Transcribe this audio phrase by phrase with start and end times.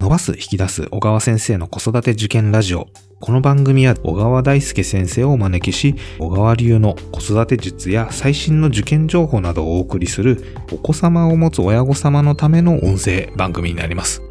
[0.00, 2.88] 伸ばす引き出す小川先生の子育て受験ラジオ。
[3.20, 14.22] この番組は小川大輔先生をお招きし、小川流の子育て術や最新の受験情報などをお送りするお子様を持つ親御様のための音声番組になります。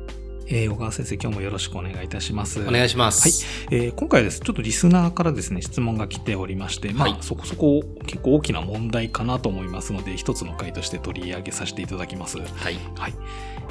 [0.47, 2.59] えー、小川先生、今日もよろしくお願いいたします。
[2.61, 3.45] お願いします。
[3.45, 3.75] はい。
[3.75, 12.39] えー、今回です、ちょっとリスナーからですね、質問が来ておりまして、まあ、はい、そこそこ結構大きな問題かなと思いますので、一つの回として取り上げさせていただきます。
[12.39, 12.79] はい。
[12.95, 13.13] はい。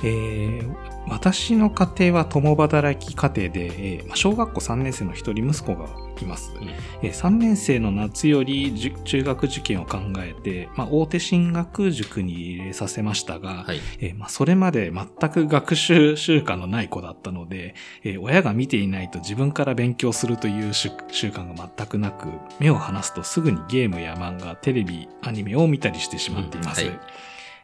[0.02, 0.74] えー、
[1.08, 5.88] 私の家庭は共働き家庭で、えー、小学校3年生の一人息子が
[6.20, 22.28] います、うん、えー、3年生の夏より中学受験を考えて、まあ、大手進学塾に入れさせましたが、はい、えー、まあ、それまで全く学習習慣のない子だったので、えー、親が見ていないと自分から勉強するという習慣が全くなく、
[22.60, 26.82] 目を離すとすぐにゲームや漫画、テレビ、アニメを見たりしてしまっています。
[26.82, 26.88] うん。
[26.88, 27.00] はい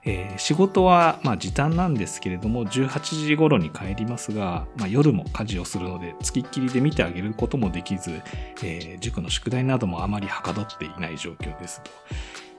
[0.06, 8.20] えー、仕事は、まあ、時短なんですけれども、18時頃に帰りますが、まあ、夜も家事をするので、付きっきりで見てあげることもできず、
[8.62, 11.90] えー、塾の宿題などもあまりはかどっていない状況ですと。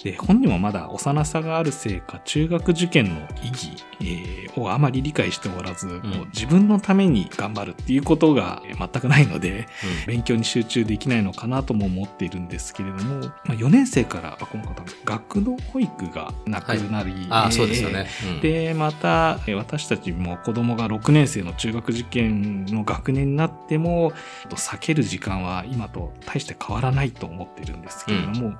[0.05, 9.67] で、本人もまだ幼さがあるせいか、中学受験の意義、えー、をあまり理解しておらず、うん、もう自分のために頑張るっていうことが全くないので、
[10.03, 18.05] うん、勉強に集中できないのかなとも思っているんですけれども、まあ、4年生からこの方、学童保育がなくなり、はい、そうですよね。
[18.35, 24.13] うん、で、また、私たちも子供が6年生の中学受験の学年になっても、
[24.51, 28.53] 避ける時間は今と大して変わらないと思っているんですけれども、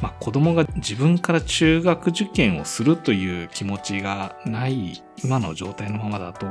[0.00, 6.46] まあ、子供が自分から中学受験をするという気持ちがない今の状態のままだと、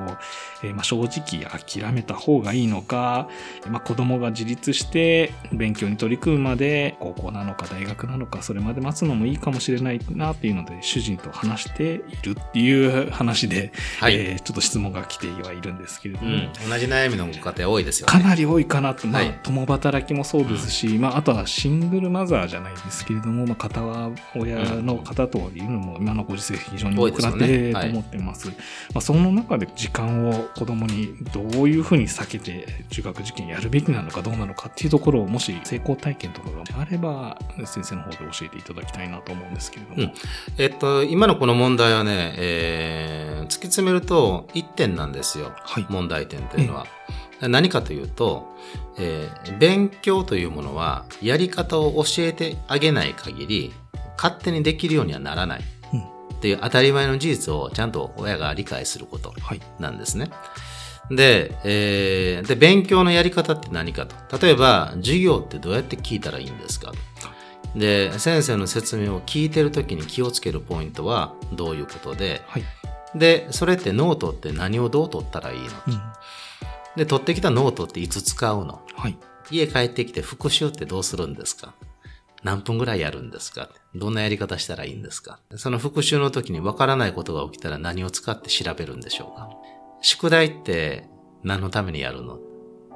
[0.63, 3.27] えー、まあ正直諦めた方がいいのか、
[3.69, 18.11] まあ、子供が自立して勉強に取り組むまで高校なのか大学なのかそれまで待つのもいいかもしれないなっていうので主人と話しているっていう話で、はい、えー、ちょっと質問が来てはいるんですけれども、うん、同じ悩みのご家庭多いですよね。
[18.11, 23.81] かなり多いかなと、まあ、共働きもそうですし、うん、まあ、あとはシングルマザーじゃないですけれども、まあ、片
[24.35, 28.51] 親の方というのも今のご時世非常に多くなっていると思ってます。
[28.93, 40.03] まあ、その中で時間を子供にどういうふうに避けて中学受験やるべきなのかどうなのかっていうところをもし成功体験とかがあれば先生の方で教えていただきたいなと思うんですけれども。
[40.03, 40.13] うん、
[40.57, 45.53] えっと、今のこの問題はね、えー、突き詰めると1点なんですよ。
[45.55, 46.87] はい、問題点というのは。
[47.41, 48.55] 何かというと、
[48.97, 53.73] えー、勉強というものはやり方を教えてあげない限り
[54.17, 55.61] 勝手にできるようにはならない。
[56.37, 59.33] っていう当たり前の事実をちゃんと親が理解すること
[59.79, 60.29] なんですね。
[60.29, 64.37] はい、で、えー、で、勉強のやり方って何かと。
[64.37, 66.91] 例えば、授業ってどうやって聞いたらいいんですか？
[67.75, 72.63] で、先生の説明を聞いてるときに気をつけるポイントはどういうことで、はい、
[73.15, 76.01] で、それってノートって何をどう取ったらいいの、うん、
[76.95, 79.17] で、取ってきたノートっていつ使うの、はい、
[79.51, 81.73] 家帰ってきて復習ってどうするんですか？
[82.47, 83.67] 何分ぐらいやるんですか？
[83.93, 85.41] どんなやり方したらいいんですか？
[85.57, 89.49] その復習の時にわからないことが起きたら何を使って調べるんでしょうか？
[90.01, 91.09] 宿題って
[91.43, 92.39] 何のためにやるの？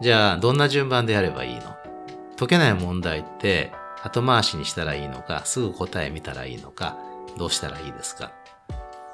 [0.01, 1.75] じゃあ、どんな順番でやればいいの？
[2.37, 6.97] 解けない問題って後回しにしたらいいのか、すぐ答え見たらいいのか、
[7.37, 8.31] どうしたらいいですか？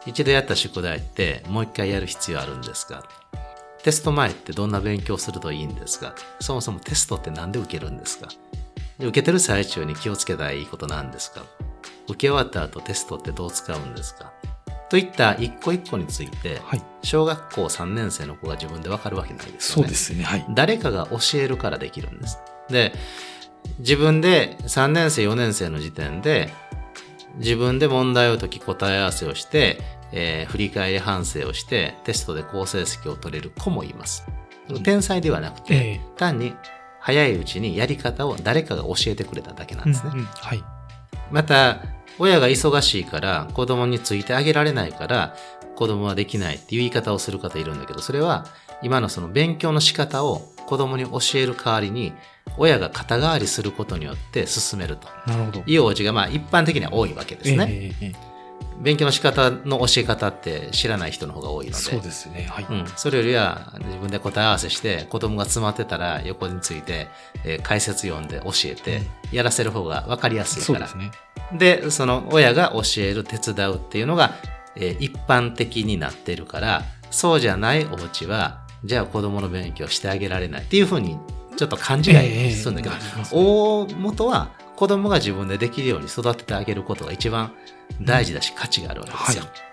[0.06, 3.10] 一度やった宿題ってもう一回やる必要あるんですか？
[3.82, 6.14] テスト前ってどんな勉強するといいんですか？
[6.40, 8.28] そもそもテストって何で受けるんですか？
[9.00, 11.44] 受けてる最中に気をつけたらいいことなんですか？
[12.08, 14.32] 受け終わった後テストってどう使うんですか？
[14.90, 19.84] といった一個一個について、はい、小学校3年生の子が自分でわかるわけないですよね。
[19.84, 20.24] そうですね。
[20.24, 20.46] はい。
[20.52, 22.40] 誰かが教えるからできるんです。
[22.70, 22.94] で、
[23.80, 26.54] 自分で3年生、4年生の時点で、
[27.36, 29.82] 自分で問題を解き答え合わせをして、
[30.14, 34.26] えー、振り返り反省をして、テストで好成績を取れる子もいます。
[34.84, 36.54] 天才ではなくて、えー、単に
[37.08, 40.12] 早いうちにやり方を誰かが教えてくれただけなんですね。
[40.14, 40.64] うんうん、はい。
[41.32, 41.78] また、
[42.20, 45.36] 親が忙しいから子供についてあげられないから
[45.76, 48.46] 子供はできないっていう言い方をする方いるんだけど、それは
[48.82, 52.12] 今のその勉強の仕方を子供に教える代わりに
[52.58, 55.08] 親が肩代わりすることによって進めると
[55.66, 57.68] いうお家がまあ一般的には多いわけですね。
[57.70, 58.27] えーえー
[58.80, 61.78] 勉強の仕方の教え方って知らない人の方が多いので。
[61.78, 62.48] そうですね。
[62.50, 62.68] はい。
[62.70, 62.86] うん。
[62.96, 67.08] それよりは自分で答え合わせして子供が詰まってたら横について、
[67.44, 69.02] えー、解説読んで教えて
[69.32, 70.88] やらせる方が分かりやすいから。
[70.88, 71.82] そうですね。
[71.82, 74.36] で、その親が教える手伝うっていうのが、
[74.76, 81.18] えー、一般的になってるから、そうじゃないお家は、じゃあ子供の勉強してあげられないっていうふうに
[81.58, 82.02] ちょっと勘違
[82.48, 87.52] いするんだけど、えー、大元は子供が自分でできるように育ててあげることが一番
[88.02, 89.44] 大事だし、価値があるわけですよ。
[89.44, 89.68] はい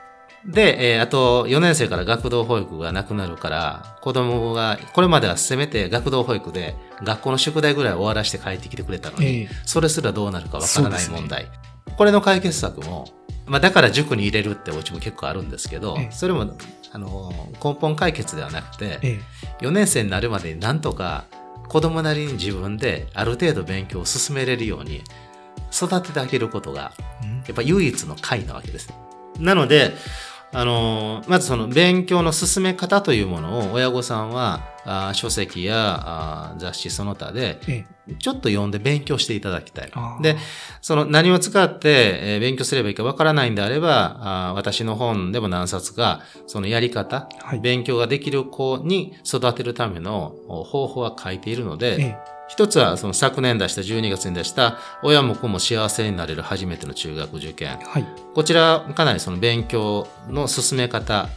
[0.46, 11.50] で、えー、あと4年生から学童保育がなくなるから、子供が、これまではせめて学童保育で学校の宿題ぐらい終わらして帰ってきてくれたのに、えー、それすらどうなるかわからない問題、ね。
[11.96, 13.06] これの解決策も、
[13.46, 16.54] まあだから塾に入れるってお家も結構あるんですけど、えー、それも、
[16.92, 17.32] あの、
[17.64, 21.24] 根本解決ではなくて、えー、4年生になるまでになんとか
[21.68, 25.02] 子供なりに自分である程度勉強を進めれるように
[25.72, 26.92] 育ててあげることが、
[27.46, 28.92] やっぱ唯一の解なわけです。
[29.38, 29.92] なので、
[30.54, 37.86] あの、まずその勉強の進め方というものを親御さんは、あ書籍やあ雑誌その他で、
[38.18, 39.90] ちょっと読んで勉強していただきたい。
[40.22, 40.36] で、
[40.80, 52.16] その何を使って、え勉強すればいいかわからないんであればあ、私の本でも何冊か、そのやり方、はい、勉強ができる子に育てるための方法は書いているので、
[52.48, 57.78] 一つはその昨年出した12月に出した親も子も幸せになれる初めての中学受験。
[57.78, 61.28] はい、こちらかなりその勉強の進め方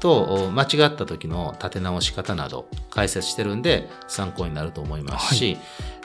[0.00, 5.60] と間違った時の立て直し方など解説してるんで参考になると思いますし、は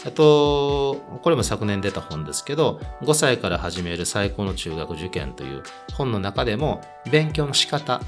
[0.06, 5.64] い、あと、これも昨年出た本ですけど、5歳から始める最高の中学受験という
[5.94, 6.82] 本の中でも
[7.12, 8.02] 勉強の仕方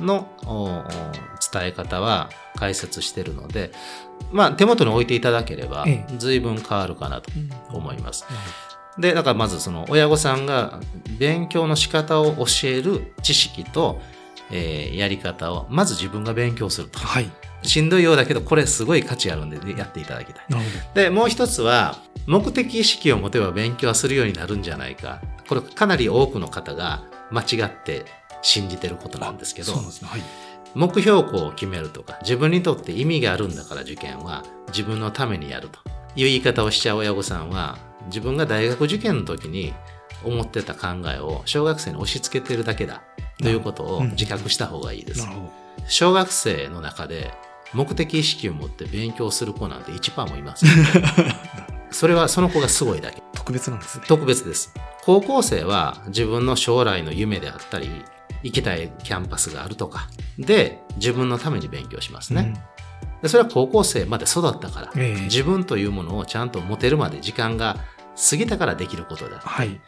[0.00, 0.20] の、は
[1.39, 3.72] い、伝え方は解説してるので、
[4.32, 5.86] まあ、手元に置いていただければ、
[6.18, 7.30] 随分変わるかなと
[7.72, 8.26] 思います。
[8.98, 10.80] で、だからまずその親御さんが
[11.18, 14.00] 勉強の仕方を教える知識と、
[14.50, 16.98] えー、やり方をまず自分が勉強すると。
[16.98, 17.30] はい。
[17.62, 20.44] しんどいようだけど、これすごい価値あるんでやっていただきたい。
[20.94, 25.20] で、もう一つは、目的意識を持てば勉強はするようになるんじゃないか。
[25.48, 28.04] これかなり多くの方が間違って
[28.42, 30.08] 信じてることなんですけど、そうですね。
[30.10, 30.22] はい。
[30.74, 35.78] 目標校を決めるとか、自分にとって意味があるんだから受験は自分のためにやると
[36.16, 39.74] いう言い方をしちゃう親御さんは、自分が大学受験の時に
[40.24, 43.02] 思ってた考えを小学生に押し付けてるだけだ
[43.38, 45.26] ということを自覚した方がいいです。
[45.86, 47.32] 小学生の中で
[47.72, 50.70] 目的意識を持って勉強する子なんて1%もいません。
[51.90, 53.22] それはその子がすごいだけ。
[53.34, 54.04] 特別なんですね。
[54.06, 54.72] 特別です。
[55.02, 57.90] 高校生は自分の将来の夢であったり、
[58.42, 60.08] 行きたいキャンパスがあるとか、
[60.38, 62.54] で、自分のために勉強しますね。
[63.04, 67.76] うん、でそれは高校生まで育ったから、えー、自分というものをちゃんと持てるまで時間が
[68.30, 69.38] 過ぎたからできることだ。
[69.38, 69.80] はい、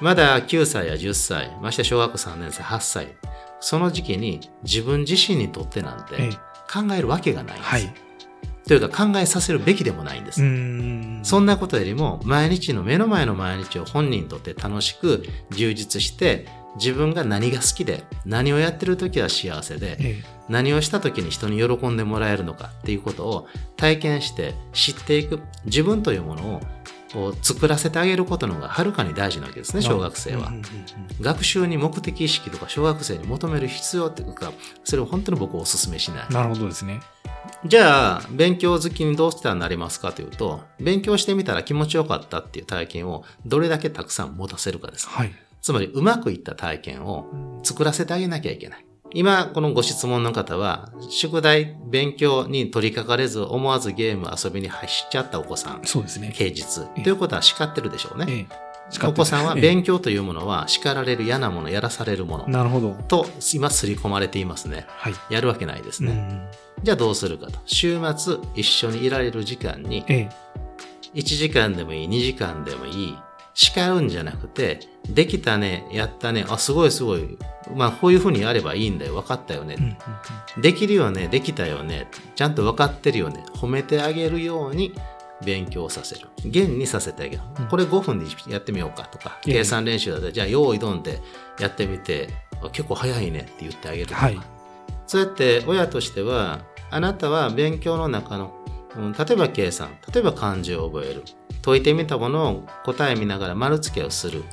[0.00, 3.16] まだ9歳や10歳、まして小学校3年生、8歳、
[3.60, 6.30] その時期に自分自身にとってなんて
[6.72, 7.68] 考えるわけがないんです。
[7.68, 7.94] はい、
[8.66, 10.42] というか考えさせるべきでもないんです。
[10.42, 16.46] んそんなことよりも毎日の目の前の毎日を本人にとって楽しく充実して
[16.76, 26.60] 自分が何が好きで何をやってる時は幸せで、ええ、何をした時に人に喜んでもらえるのかっていうことを体験して知っていく自分というものを
[27.14, 30.52] を作らせてあげることの方がはるかに大事なわけですね、小学生は。
[31.20, 34.52] 学習に目的意識とか小学生に求める必要っていうか、
[34.84, 36.26] それを本当に僕はお勧めしない。
[36.30, 37.00] なるほどですね。
[37.64, 45.08] じゃあ、勉強好きにどうしたらなりますかというと、勉強してみたら気持ちよかったっていう体験をどれだけたくさん持たせるかです。
[45.08, 45.34] はい。
[45.60, 47.26] つまり、うまくいった体験を
[47.62, 48.84] 作らせてあげなきゃいけない。
[49.14, 55.80] 今、このご質問の方は、宿題、勉強に取り掛かれず、思わずゲーム、遊びに走っちゃったお子さん。
[55.84, 56.30] そうですね。
[56.34, 56.64] 平日。
[57.02, 58.26] ということは叱ってるでしょうね。
[58.28, 58.46] え
[59.02, 62.48] え、お子さんは勉強というものは叱られる嫌なもの、やらされるもの。
[62.48, 62.96] なるほど。
[63.08, 64.84] と、今、刷り込まれていますね。
[64.88, 65.14] はい。
[65.30, 66.50] やるわけないですね。
[66.82, 67.58] じゃあどうするかと。
[67.64, 70.30] 週末、一緒にいられる時間に、ええ、
[71.14, 73.16] 1時間でもいい、2時間でもいい、
[73.58, 74.78] 叱るんじゃなくて、
[75.10, 77.36] できたね、やったね、あ、すごいすごい。
[77.74, 79.14] まあ、こういうふうにやればいいんだよ。
[79.14, 79.98] 分かったよね。
[80.62, 82.08] できるよね、できたよね。
[82.36, 83.44] ちゃんと分かってるよね。
[83.54, 84.94] 褒めてあげるように
[85.44, 86.28] 勉強させる。
[86.44, 87.42] 現にさせてあげる。
[87.68, 91.20] これ5分でやってみようかとか、計算練習だったら、じゃあ、用意どんで
[91.58, 92.28] やってみて、
[92.70, 94.26] 結構早いねって言ってあげるとか。
[94.26, 94.40] はい、
[95.08, 96.60] そうやって親としては、
[96.90, 98.54] あなたは勉強の中の、
[98.96, 101.24] うん、例えば計算、例えば漢字を覚える。
[101.62, 104.44] 解いてみたものを答え見ながら丸付けをする。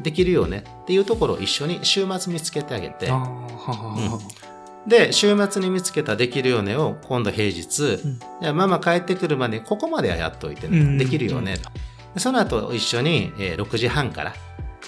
[0.00, 0.64] できるよね。
[0.82, 3.08] っていうところを一緒に週末見つけてあげて。
[3.08, 4.88] うん。
[4.88, 8.00] で、週末に見つけたできるよねを今度平日、
[8.40, 11.58] うん、ママ帰ってくるまでここまではやっといてね、うん、できるよね。
[11.58, 11.70] と。
[12.18, 14.34] その後一緒に、えー、6時半から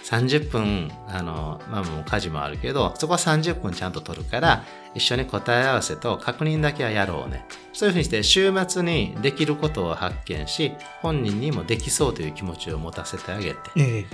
[0.04, 4.64] 30分、あの、まあもう家事もあるけど、そこは30分ちゃんと取るから、
[4.94, 7.46] 一緒に答え合わせと確認だけはやろうね。
[7.72, 14.04] そういうふうにして週末にできることを発見し、本人にもできそうという気持ちを持たせてあげて、え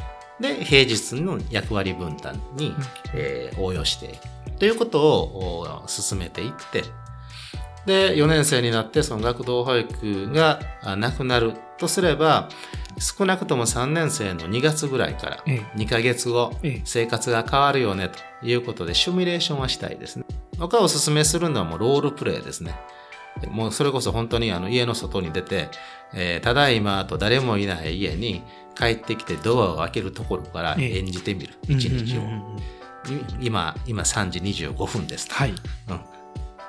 [0.40, 2.74] で、平日の役割分担に、
[3.14, 4.58] えー、応用していく。
[4.58, 6.84] ということを進めていって、
[7.86, 10.60] で、4年生になってその学童保育が
[10.96, 12.48] なくなるとすれば、
[12.98, 16.52] 少なくとも3年生の2月ぐらいから2ヶ月後、
[16.84, 20.24] 生活が変わるよねということでシミュレーションはしたいですね。
[20.58, 22.74] 僕はおすすめするのはもうロールプレイですね。
[23.50, 25.68] もうそれこそ本当にあの家の外に出て、
[26.14, 28.42] えー、ただいまと誰もいない家に
[28.74, 32.22] 帰ってきてドアを開けるところから演じてみる、一日を。
[33.40, 35.34] 今、今3時25分ですと。
[35.34, 35.50] はい。
[35.50, 36.15] うん。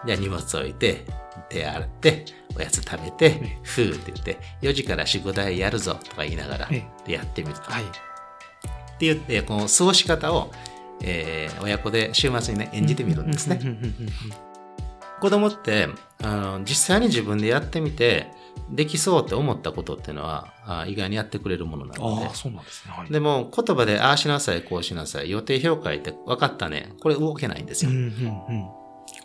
[0.07, 1.05] じゃあ荷物置いて、
[1.49, 6.69] 手洗って、おやつ食べて、ふーって言って、4時から仕事やるぞとか言いながら、
[7.07, 7.61] やってみると。
[7.61, 7.83] はい。
[7.83, 10.51] って言って、この過ごし方を、
[11.01, 13.59] えー、親子で週末にね、演じてみるんですね。
[15.19, 15.87] 子供って、
[16.23, 18.27] あの、実際に自分でやってみて、
[18.71, 22.25] できそうって思ったことっていうのは、あ意外にやってくれるものなので。
[22.27, 22.93] あそうなんですね。
[22.95, 26.93] はい、でも、言葉で、ああしなさい、こうしなさい、予定表書いて分かったね。
[27.01, 27.91] これ動けないんですよ。
[27.91, 28.69] うんうんうん、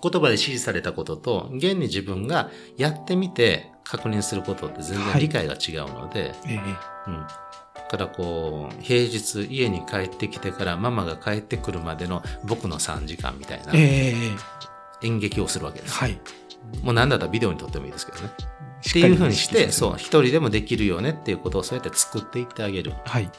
[0.02, 6.54] 言葉で指示されたことと、現に自分がやってみて確認することって全然理解が違うので、はい、
[7.06, 7.26] うん。
[7.74, 13.72] だからこう、平日家に帰ってきてからママが帰ってくるまでの僕の3時間みたいな
[15.02, 15.94] 演劇をするわけです。
[15.94, 16.20] はい。
[16.82, 18.30] もう何だったらビデオに撮ってもいいですけどね。
[18.88, 22.92] っていうふうにして、そう、一人でもできるよねっていうことをそうやって作っていってあげる。
[23.04, 23.30] はい。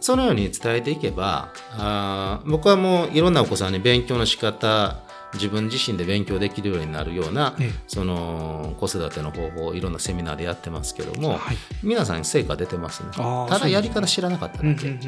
[0.00, 13.10] そのように伝えていけば、あ僕はもういろんなお子さんに勉強の仕方、自分自身で勉強できるようになるような、ええ、その子育ての方法をいろんなセミナーでやってますけども、はい、皆さんに成果出てますね。
[13.12, 14.98] ただやり方知らなかっただけ。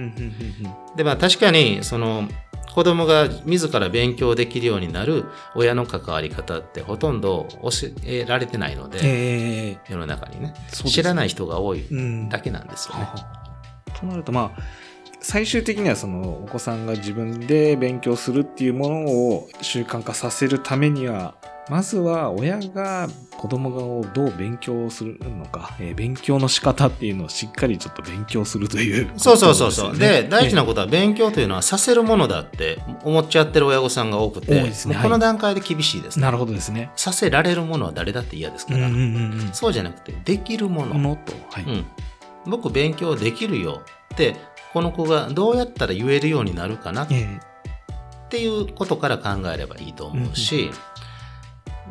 [0.97, 2.29] で、まあ確かに、その、
[2.75, 5.25] 子供が自ら勉強できるようになる
[5.57, 7.71] 親の関わり方ってほとんど教
[8.05, 11.85] えられてないので、えー、世の中にね、ね、知らない人が多い
[12.29, 13.09] だけなんですよね。
[13.89, 14.63] うん、となるとまあ
[15.21, 21.35] 最終的にはそのお子さんが自分で勉強するっていうものを習慣化させるためには
[21.69, 29.99] まずは親が子供をどう勉強するのか、えー、勉強の仕方っていうのをしっかりちょっと勉強するという、ね、そうそうそうそう。
[29.99, 34.73] で、大事なことは勉強というのはさせるものだって思っちゃってる親御さんが多くて、ね、
[35.03, 36.91] この段階で厳しいですね、なるほどですね。
[36.97, 39.01] させられるものは誰だって嫌ですから、うんうん
[39.41, 40.95] うん、そうじゃなくて、できるもの。
[40.95, 41.87] ものと、はい、うん。
[42.47, 43.83] 僕勉強できるよ
[44.15, 44.37] って、
[44.73, 47.09] この子がどうやったら言えるようになるかなっ
[48.29, 50.75] ていうことから考えればいいと思うし、うんうん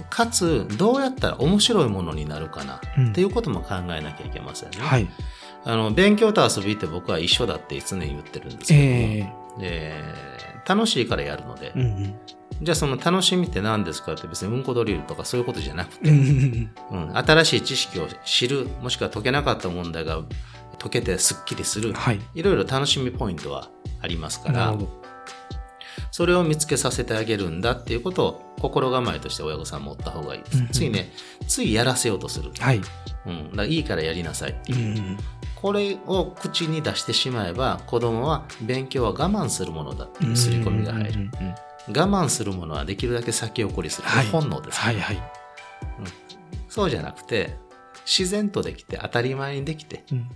[0.10, 4.78] かつどうやったら面白いものになるかなっていうことも考えなきゃいけませんね。
[4.80, 5.08] はい、
[5.64, 9.94] あの勉強と遊びって僕は一緒だって常に言ってるんですけども、えー、で
[10.68, 12.16] 楽しいからやるので、うんうん、
[12.62, 16.72] じゃあその楽しみって何ですかって別にうんこドリルとかそういうことじゃなくて、うん、
[17.14, 20.22] 新しい知識を知るもしくは解けなかった問題が
[20.80, 23.70] 解けてすっきりする、はい、いろいろ楽しみポイントは
[24.02, 24.76] ありますから。
[26.12, 30.58] それを見つけさせてあげるんだっていうことを心構えとして親御さん持った方がいいです。
[30.58, 31.12] うんうん、ついね、
[31.48, 32.52] ついやらせようとする。
[32.58, 32.82] はい。
[33.26, 33.56] うん。
[33.56, 34.78] だいいからやりなさいっていう。
[34.80, 35.18] うんうん、
[35.56, 41.30] これを口に出してしまえば子供は勉強は我慢するものだっていう刷り込みが入る。
[41.90, 44.08] 我慢するものはできるだけ先送りする。
[44.08, 45.24] はい、本能です、ね、はいはい、うん。
[46.68, 47.56] そうじゃなくて、
[48.06, 50.30] 自然とできて当たり前にできて、うん、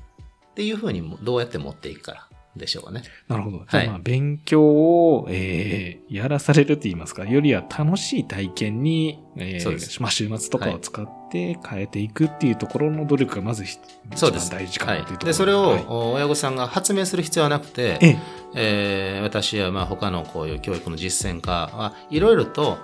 [0.52, 2.28] っていうふうにどうやって持っていくから。
[2.56, 3.04] でしょうね。
[3.30, 3.64] なるほど。
[3.66, 13.80] はい、まあ勉強を、えー、やらされると言いますか、よりは楽しい体験に、えー、まあ週末とかを使って変えていくっていうところの努力がまず一
[14.22, 15.26] 番大事かなというところで。
[15.28, 18.18] で、それを親御さんが発明する必要はなくて、え
[18.54, 19.18] え。
[19.20, 22.78] ー、私やまあ他のこういう教育の実践家はいろいろと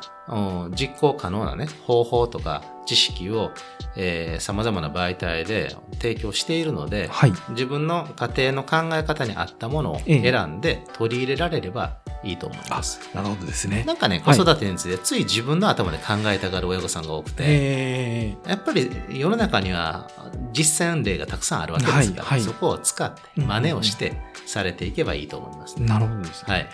[0.75, 3.51] 実行可能なね、方法とか知識を、
[3.95, 12.99] えー、様々な媒体で提供しているので、はい、自分の家庭の考え方に合ったものを選んで取り入れられればいいと思います。
[13.13, 13.83] なるほどですね。
[13.85, 20.09] なんかね、子育てについてつい自分の頭で考えたがる親御さんが多くて、やっぱり世の中には
[20.51, 26.53] 実践例がたくさんあるわけですから、はいはい、そこを使って真似をしてされていけばいいと思います、ね、なるほどですね。
[26.53, 26.69] はい。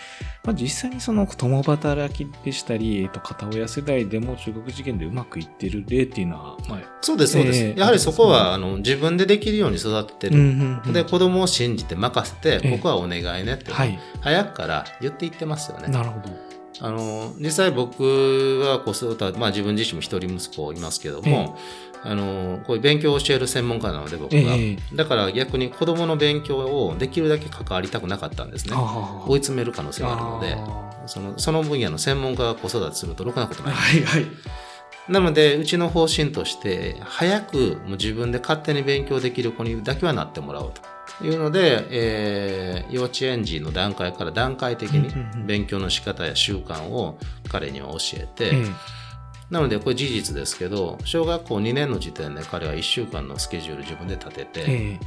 [0.45, 7.59] まあ、実際にその共働きでしたり、えっと、片親世代でも中学受験でうまくいってる例っていうのは、まあ、そうです、そうです。
[7.63, 10.37] えー、やはりそこは、あの、自分でできるように育ててる。
[10.37, 15.87] うんうんうん、で、子供を信じて任せて、ここはお願いねって、はい、早くから言っていってますよね。
[15.87, 16.53] なるほど。
[16.81, 21.57] あの、実際僕は子育て、まあ自分自身も一人息子いますけども、
[21.92, 28.75] えー、あの、こういう勉強を教える専門家なので僕は、えー、だから逆に子供の勉強をできるだけ関わりたくなかったんですね。
[29.27, 33.73] 追い詰める可能性があるので、その、その分野の専門家が子育てするとろくなことない。
[33.73, 34.25] はいはい。
[35.09, 40.81] なので、うちの方針として、早くもう自分で勝手に勉強できる子にだけはなってもらおうと。
[41.21, 47.17] いうので、えー、幼稚園児の段階から段階的に勉強の仕方や習慣を
[47.49, 48.53] 彼には教えて、
[49.49, 54.99] なのでこれ事実ですけど小学校2年の時点で彼は1週間のスケジュール自分で立てて、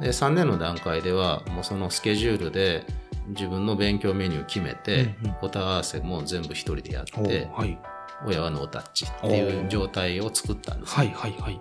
[0.00, 2.84] で、3年の段階では、もうそのスケジュールで
[3.28, 7.78] 自分の勉強メニュー決めて、うんうん、答え合わせも全部一人でやって、はい、
[8.26, 11.60] 親はノータッチっていう状態を作ったんです、はいはいはい。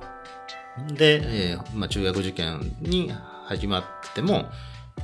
[0.94, 3.12] で、えーまあ、中学受験に
[3.46, 4.46] 始まっても、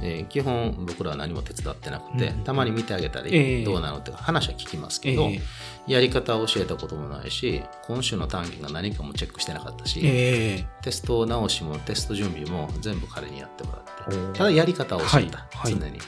[0.02, 5.42] えー、基本僕らは何も手伝ってなくて、うん、たまに見てあげたり、どうなのって話は聞きますけど、えー、
[5.88, 16.00] やり方を教えたこともないし、今週の短期が何かもチェックしてなかったし、えー、テスト直しもテスト準備も全部彼にやってもらって、ただやり方を教えた、はい、常に。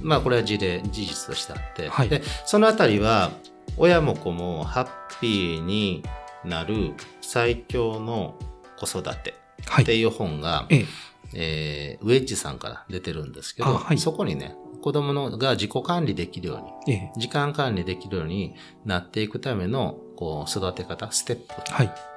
[0.00, 3.32] まあこれは事例、事実としてあって、はい、で、そのあたりは、
[3.76, 6.04] 親も子もハッピーに
[6.44, 8.36] なる最強の
[8.78, 9.34] 子育て
[9.80, 10.86] っていう本が、はい、
[11.34, 21.38] えー、ウェッジさんから出てるんですけど、はい、そこにね、子供のが自己管理できるように、ええ、時間管理できるようになっていくためのこう育て方、ステッ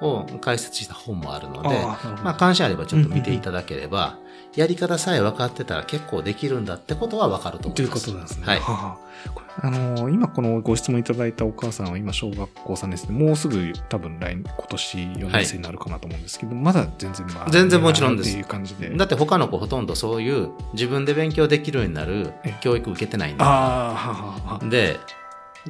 [0.00, 4.18] プを解説した本もあるので、はい、まあ関心あればちょっと見ていただければ、
[4.54, 8.04] やり方さえ分かってたら結構できるんだってことは分かると思います。
[8.04, 8.46] ということですね。
[8.46, 8.60] はい。
[8.60, 8.98] は
[9.60, 17.50] あのー、今このご質問いただいたお母さんは今小学校3年生で、もうすぐ多分来今年4年生になるかなと思うんですけど、はい、まだ全然まあ。
[17.50, 18.30] 全然もちろんです。
[18.30, 18.90] っていう感じで。
[18.90, 23.42] だって他の子ほとんどそういう自分で勉強できるようになる教育受けてないんで。
[23.42, 24.98] ああ、ははで、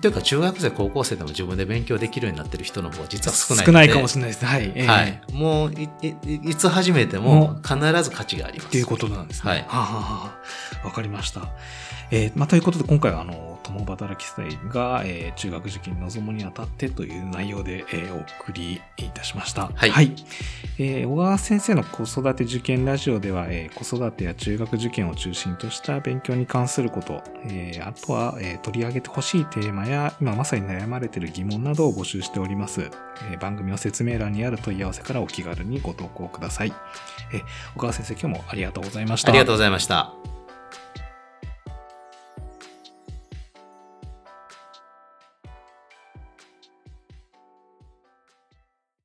[0.01, 4.49] というか中学生高校生でも自分で勉強できるようになってる人の方が実は少ない少ないかもしれないですね。
[4.49, 5.89] はい、えー、はい、もうい
[6.51, 8.69] いつ始めても必ず価値があります。
[8.69, 9.51] っていうことなんですね。
[9.51, 9.61] はい。
[9.61, 10.39] ははは
[10.85, 11.49] わかりました。
[12.11, 19.71] えー、まあ、ということで今回はあの共働き世代が、えー、中学受験に臨むにあたってという内容で、えー、お送りいたしました。
[19.75, 19.91] はい。
[19.91, 20.15] はい、
[20.79, 32.91] えー、小川先生の子育て受験ラジオでは、えー、子育てや中学受験を中心とした勉強に関すること、えー、あとは、えー、取り上げてほしいテーマや今まさに悩まれている疑問などを募集しております。
[33.31, 36.73] えー、番組の説明欄にある問い合わせからお気軽にご投稿ください。
[37.33, 37.43] えー、
[37.75, 39.31] 小川先生今日もありがとうございました。
[39.31, 40.38] ありがとうございました。